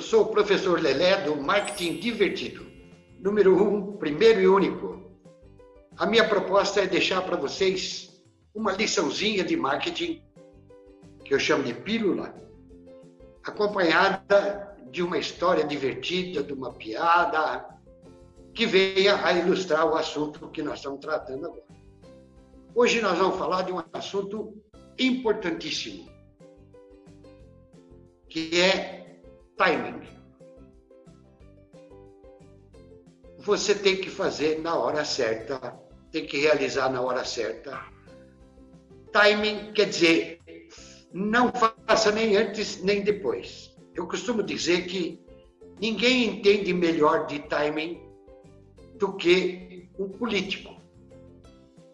Eu 0.00 0.04
sou 0.04 0.22
o 0.22 0.28
professor 0.28 0.80
Lelé 0.80 1.24
do 1.24 1.36
Marketing 1.36 2.00
Divertido, 2.00 2.66
número 3.18 3.54
um, 3.62 3.98
primeiro 3.98 4.40
e 4.40 4.48
único. 4.48 4.98
A 5.94 6.06
minha 6.06 6.26
proposta 6.26 6.80
é 6.80 6.86
deixar 6.86 7.20
para 7.20 7.36
vocês 7.36 8.18
uma 8.54 8.72
liçãozinha 8.72 9.44
de 9.44 9.58
marketing, 9.58 10.24
que 11.22 11.34
eu 11.34 11.38
chamo 11.38 11.64
de 11.64 11.74
pílula, 11.74 12.34
acompanhada 13.44 14.74
de 14.90 15.02
uma 15.02 15.18
história 15.18 15.64
divertida, 15.64 16.42
de 16.42 16.54
uma 16.54 16.72
piada, 16.72 17.68
que 18.54 18.64
venha 18.64 19.22
a 19.22 19.34
ilustrar 19.34 19.86
o 19.86 19.96
assunto 19.96 20.48
que 20.48 20.62
nós 20.62 20.78
estamos 20.78 21.00
tratando 21.00 21.44
agora. 21.44 21.64
Hoje 22.74 23.02
nós 23.02 23.18
vamos 23.18 23.36
falar 23.36 23.64
de 23.64 23.72
um 23.72 23.82
assunto 23.92 24.56
importantíssimo, 24.98 26.08
que 28.30 28.58
é 28.58 28.99
timing. 29.60 30.00
Você 33.40 33.74
tem 33.74 33.96
que 33.96 34.08
fazer 34.08 34.58
na 34.60 34.74
hora 34.74 35.04
certa, 35.04 35.78
tem 36.10 36.24
que 36.24 36.38
realizar 36.38 36.88
na 36.88 37.02
hora 37.02 37.26
certa. 37.26 37.78
Timing 39.12 39.72
quer 39.74 39.90
dizer, 39.90 40.40
não 41.12 41.52
faça 41.52 42.10
nem 42.10 42.38
antes 42.38 42.82
nem 42.82 43.02
depois. 43.02 43.76
Eu 43.94 44.06
costumo 44.06 44.42
dizer 44.42 44.86
que 44.86 45.22
ninguém 45.78 46.24
entende 46.24 46.72
melhor 46.72 47.26
de 47.26 47.40
timing 47.40 48.00
do 48.94 49.14
que 49.14 49.90
um 49.98 50.08
político. 50.08 50.74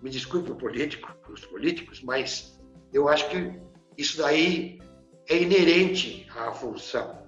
Me 0.00 0.10
desculpe 0.10 0.52
o 0.52 0.54
político, 0.54 1.12
os 1.28 1.44
políticos, 1.44 2.02
mas 2.02 2.56
eu 2.92 3.08
acho 3.08 3.28
que 3.30 3.52
isso 3.96 4.18
daí 4.18 4.78
é 5.28 5.42
inerente 5.42 6.24
à 6.36 6.52
função. 6.52 7.27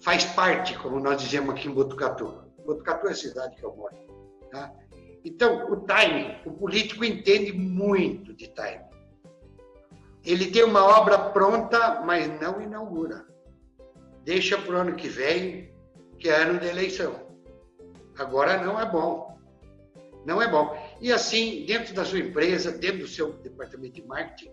Faz 0.00 0.24
parte, 0.24 0.78
como 0.78 0.98
nós 0.98 1.20
dizemos 1.20 1.54
aqui 1.54 1.68
em 1.68 1.72
Botucatu. 1.72 2.42
Botucatu 2.64 3.08
é 3.08 3.10
a 3.10 3.14
cidade 3.14 3.56
que 3.56 3.64
eu 3.64 3.74
moro. 3.76 3.94
Tá? 4.50 4.72
Então, 5.24 5.70
o 5.70 5.76
timing, 5.82 6.36
o 6.46 6.52
político 6.52 7.04
entende 7.04 7.52
muito 7.52 8.32
de 8.32 8.48
timing. 8.48 8.88
Ele 10.24 10.50
tem 10.50 10.64
uma 10.64 10.84
obra 10.84 11.18
pronta, 11.18 12.00
mas 12.00 12.28
não 12.40 12.60
inaugura. 12.60 13.26
Deixa 14.24 14.56
para 14.58 14.74
o 14.74 14.78
ano 14.78 14.96
que 14.96 15.08
vem, 15.08 15.72
que 16.18 16.28
é 16.28 16.42
ano 16.42 16.58
de 16.58 16.66
eleição. 16.66 17.26
Agora 18.18 18.62
não 18.62 18.80
é 18.80 18.90
bom. 18.90 19.38
Não 20.24 20.40
é 20.40 20.48
bom. 20.48 20.76
E 21.00 21.12
assim, 21.12 21.64
dentro 21.66 21.94
da 21.94 22.04
sua 22.04 22.18
empresa, 22.18 22.72
dentro 22.72 23.00
do 23.00 23.08
seu 23.08 23.32
departamento 23.34 23.94
de 23.94 24.06
marketing, 24.06 24.50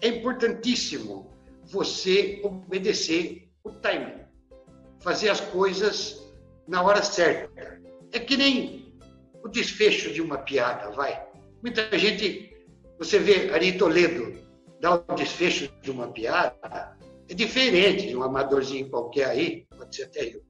é 0.00 0.08
importantíssimo 0.08 1.30
você 1.64 2.40
obedecer 2.44 3.50
o 3.64 3.70
timing. 3.70 4.27
Fazer 5.00 5.30
as 5.30 5.40
coisas 5.40 6.32
na 6.66 6.82
hora 6.82 7.02
certa. 7.02 7.80
É 8.12 8.18
que 8.18 8.36
nem 8.36 8.94
o 9.42 9.48
desfecho 9.48 10.12
de 10.12 10.20
uma 10.20 10.38
piada, 10.38 10.90
vai. 10.90 11.26
Muita 11.62 11.96
gente, 11.98 12.54
você 12.98 13.18
vê 13.18 13.50
Ari 13.52 13.78
Toledo 13.78 14.38
dar 14.80 15.04
o 15.08 15.14
desfecho 15.14 15.72
de 15.82 15.90
uma 15.90 16.08
piada, 16.08 16.96
é 17.28 17.34
diferente 17.34 18.06
de 18.06 18.16
um 18.16 18.22
amadorzinho 18.22 18.88
qualquer 18.88 19.26
aí, 19.26 19.66
pode 19.76 19.94
ser 19.94 20.04
até 20.04 20.34
eu, 20.34 20.42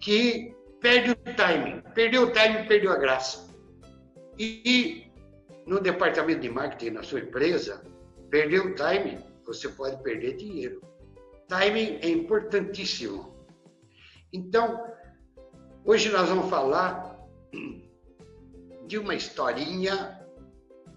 que 0.00 0.54
perde 0.80 1.10
o 1.10 1.16
timing. 1.16 1.82
Perdeu 1.94 2.22
o 2.24 2.30
timing, 2.30 2.66
perdeu 2.66 2.92
a 2.92 2.96
graça. 2.96 3.48
E 4.38 5.10
no 5.66 5.80
departamento 5.80 6.40
de 6.40 6.50
marketing 6.50 6.90
na 6.92 7.02
sua 7.02 7.20
empresa, 7.20 7.82
perdeu 8.30 8.66
o 8.66 8.74
timing, 8.74 9.18
você 9.44 9.68
pode 9.68 10.02
perder 10.02 10.36
dinheiro. 10.36 10.80
Timing 11.48 11.98
é 12.02 12.08
importantíssimo. 12.08 13.35
Então, 14.32 14.92
hoje 15.84 16.08
nós 16.10 16.28
vamos 16.28 16.50
falar 16.50 17.16
de 18.86 18.98
uma 18.98 19.14
historinha 19.14 20.20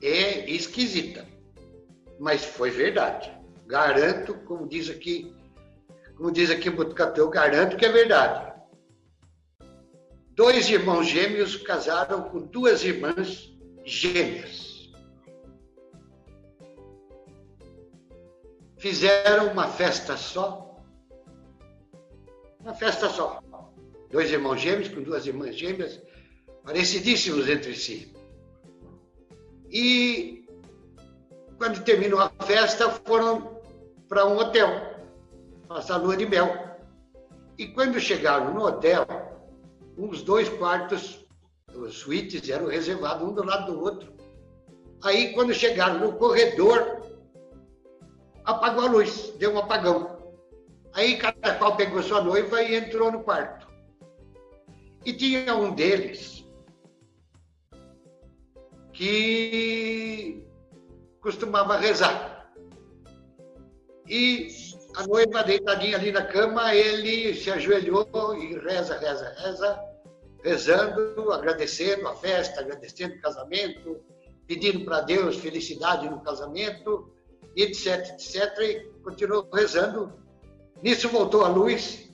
é 0.01 0.49
esquisita, 0.49 1.27
mas 2.19 2.43
foi 2.43 2.69
verdade. 2.69 3.31
Garanto, 3.65 4.33
como 4.45 4.67
diz 4.67 4.89
aqui, 4.89 5.35
como 6.15 6.31
diz 6.31 6.49
aqui 6.49 6.69
Botucatu, 6.69 7.29
garanto 7.29 7.77
que 7.77 7.85
é 7.85 7.91
verdade. 7.91 8.49
Dois 10.31 10.69
irmãos 10.69 11.05
gêmeos 11.05 11.57
casaram 11.57 12.29
com 12.29 12.39
duas 12.39 12.83
irmãs 12.83 13.53
gêmeas. 13.83 14.89
Fizeram 18.77 19.51
uma 19.51 19.67
festa 19.67 20.15
só. 20.15 20.68
Uma 22.69 22.75
festa 22.75 23.09
só. 23.09 23.41
Dois 24.11 24.29
irmãos 24.29 24.61
gêmeos 24.61 24.89
com 24.89 25.01
duas 25.01 25.25
irmãs 25.25 25.57
gêmeas, 25.57 25.99
parecidíssimos 26.63 27.49
entre 27.49 27.73
si. 27.73 28.13
E 29.71 30.47
quando 31.57 31.83
terminou 31.83 32.19
a 32.19 32.29
festa, 32.43 32.91
foram 32.91 33.59
para 34.07 34.27
um 34.27 34.37
hotel, 34.37 34.69
passar 35.67 35.97
lua 35.97 36.15
de 36.15 36.27
mel. 36.27 36.77
E 37.57 37.65
quando 37.69 37.99
chegaram 37.99 38.53
no 38.53 38.63
hotel, 38.63 39.03
uns 39.97 40.21
dois 40.21 40.47
quartos, 40.47 41.25
os 41.73 41.97
suítes 41.97 42.47
eram 42.47 42.67
reservados 42.67 43.27
um 43.27 43.33
do 43.33 43.43
lado 43.43 43.73
do 43.73 43.81
outro. 43.81 44.13
Aí, 45.03 45.33
quando 45.33 45.55
chegaram 45.55 45.97
no 46.01 46.13
corredor, 46.13 47.01
apagou 48.45 48.83
a 48.83 48.91
luz, 48.91 49.33
deu 49.39 49.55
um 49.55 49.57
apagão. 49.57 50.18
Aí, 50.93 51.17
cada 51.17 51.55
qual 51.55 51.75
pegou 51.75 52.01
sua 52.01 52.21
noiva 52.21 52.61
e 52.61 52.75
entrou 52.75 53.11
no 53.11 53.23
quarto. 53.23 53.67
E 55.05 55.13
tinha 55.13 55.55
um 55.55 55.73
deles 55.73 56.45
que 58.91 60.43
costumava 61.21 61.77
rezar. 61.77 62.51
E 64.07 64.47
a 64.95 65.05
noiva 65.07 65.43
deitadinha 65.43 65.95
ali 65.95 66.11
na 66.11 66.25
cama, 66.25 66.73
ele 66.73 67.33
se 67.35 67.51
ajoelhou 67.51 68.35
e 68.35 68.57
reza, 68.57 68.97
reza, 68.97 69.35
reza 69.37 69.89
rezando, 70.43 71.31
agradecendo 71.31 72.07
a 72.07 72.15
festa, 72.15 72.61
agradecendo 72.61 73.15
o 73.15 73.21
casamento, 73.21 73.99
pedindo 74.47 74.83
para 74.83 75.01
Deus 75.01 75.37
felicidade 75.37 76.09
no 76.09 76.21
casamento, 76.21 77.13
etc, 77.55 78.09
etc, 78.09 78.57
e 78.59 78.79
continuou 79.03 79.47
rezando. 79.53 80.13
Nisso 80.81 81.09
voltou 81.09 81.43
a 81.43 81.49
luz 81.49 82.09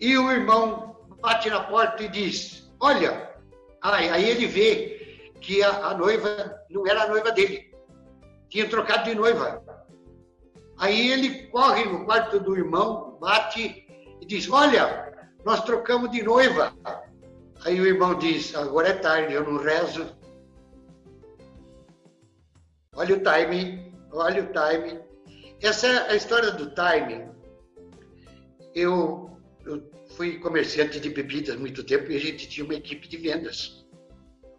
e 0.00 0.16
o 0.16 0.30
irmão 0.30 0.96
bate 1.20 1.48
na 1.50 1.60
porta 1.64 2.02
e 2.02 2.08
diz: 2.08 2.70
Olha, 2.80 3.34
aí, 3.82 4.08
aí 4.08 4.28
ele 4.28 4.46
vê 4.46 5.32
que 5.40 5.62
a, 5.62 5.88
a 5.88 5.94
noiva 5.94 6.62
não 6.70 6.86
era 6.86 7.04
a 7.04 7.08
noiva 7.08 7.32
dele, 7.32 7.74
tinha 8.48 8.68
trocado 8.68 9.04
de 9.04 9.14
noiva. 9.14 9.62
Aí 10.78 11.10
ele 11.10 11.48
corre 11.48 11.84
no 11.84 12.04
quarto 12.04 12.38
do 12.38 12.56
irmão, 12.56 13.18
bate 13.20 13.86
e 14.20 14.26
diz: 14.26 14.48
Olha, 14.50 15.12
nós 15.44 15.64
trocamos 15.64 16.10
de 16.10 16.22
noiva. 16.22 16.72
Aí 17.64 17.80
o 17.80 17.86
irmão 17.86 18.16
diz: 18.18 18.54
agora 18.54 18.88
é 18.88 18.94
tarde, 18.94 19.34
eu 19.34 19.44
não 19.44 19.58
rezo. 19.58 20.06
Olha 22.94 23.16
o 23.16 23.20
timing, 23.20 23.92
olha 24.12 24.42
o 24.42 24.46
timing. 24.52 25.00
Essa 25.60 25.86
é 25.86 26.10
a 26.12 26.16
história 26.16 26.50
do 26.52 26.70
timing. 26.70 27.28
Eu, 28.74 29.30
eu 29.64 29.82
fui 30.16 30.38
comerciante 30.38 31.00
de 31.00 31.10
bebidas 31.10 31.56
muito 31.56 31.84
tempo 31.84 32.10
e 32.10 32.16
a 32.16 32.20
gente 32.20 32.48
tinha 32.48 32.64
uma 32.64 32.74
equipe 32.74 33.08
de 33.08 33.16
vendas, 33.16 33.86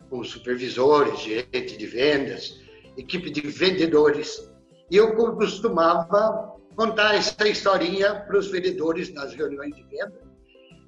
com 0.10 0.24
supervisores, 0.24 1.20
gerente 1.20 1.78
de 1.78 1.86
vendas, 1.86 2.60
equipe 2.98 3.30
de 3.30 3.42
vendedores. 3.42 4.50
E 4.90 4.98
eu 4.98 5.16
costumava 5.16 6.56
contar 6.76 7.16
essa 7.16 7.48
historinha 7.48 8.16
para 8.16 8.38
os 8.38 8.48
vendedores 8.48 9.14
nas 9.14 9.34
reuniões 9.34 9.76
de 9.76 9.84
venda 9.84 10.30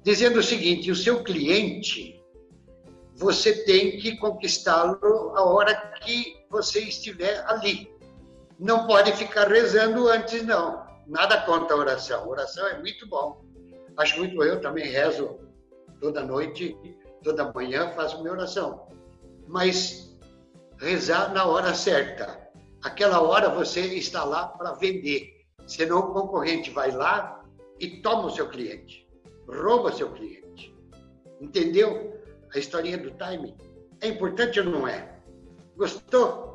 dizendo 0.02 0.40
o 0.40 0.42
seguinte: 0.42 0.90
o 0.90 0.96
seu 0.96 1.22
cliente, 1.22 2.22
você 3.14 3.64
tem 3.64 3.98
que 3.98 4.16
conquistá-lo 4.18 5.32
a 5.36 5.44
hora 5.44 5.74
que 6.00 6.44
você 6.50 6.80
estiver 6.80 7.44
ali. 7.46 7.90
Não 8.58 8.86
pode 8.86 9.12
ficar 9.16 9.48
rezando 9.48 10.08
antes, 10.08 10.42
não. 10.44 10.84
Nada 11.12 11.42
contra 11.42 11.76
a 11.76 11.78
oração. 11.78 12.24
A 12.24 12.26
oração 12.26 12.66
é 12.66 12.80
muito 12.80 13.06
bom. 13.06 13.44
Acho 13.96 14.18
muito 14.18 14.42
eu 14.42 14.60
também 14.60 14.86
rezo 14.86 15.38
toda 16.00 16.24
noite, 16.24 16.76
toda 17.22 17.52
manhã 17.52 17.92
faço 17.92 18.20
minha 18.20 18.32
oração. 18.32 18.88
Mas 19.46 20.18
rezar 20.78 21.32
na 21.32 21.44
hora 21.44 21.74
certa. 21.74 22.40
Aquela 22.82 23.20
hora 23.20 23.48
você 23.48 23.80
está 23.80 24.24
lá 24.24 24.48
para 24.48 24.72
vender. 24.72 25.44
Senão 25.66 25.98
o 25.98 26.12
concorrente 26.12 26.70
vai 26.70 26.90
lá 26.90 27.44
e 27.78 28.00
toma 28.00 28.26
o 28.26 28.30
seu 28.30 28.48
cliente 28.48 29.02
rouba 29.48 29.92
seu 29.92 30.10
cliente. 30.12 30.74
Entendeu 31.40 32.20
a 32.54 32.58
historinha 32.58 32.98
do 32.98 33.10
timing? 33.12 33.56
É 34.00 34.08
importante 34.08 34.60
ou 34.60 34.66
não 34.66 34.88
é? 34.88 35.16
Gostou? 35.76 36.51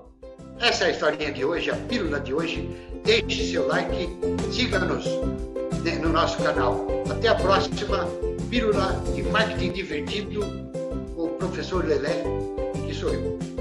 Essa 0.59 0.86
é 0.86 0.88
a 0.88 0.92
historinha 0.92 1.31
de 1.31 1.45
hoje, 1.45 1.69
a 1.69 1.75
pílula 1.75 2.19
de 2.19 2.33
hoje. 2.33 2.69
Deixe 3.04 3.51
seu 3.51 3.68
like, 3.68 4.09
siga-nos 4.51 5.06
né, 5.83 5.95
no 6.01 6.09
nosso 6.09 6.38
canal. 6.42 6.88
Até 7.09 7.27
a 7.27 7.36
próxima 7.36 8.07
Pílula 8.50 9.01
de 9.13 9.24
Marketing 9.24 9.71
Divertido 9.71 10.42
o 11.15 11.27
professor 11.38 11.86
Lelé, 11.86 12.24
que 12.86 12.94
sou 12.94 13.13
eu. 13.13 13.56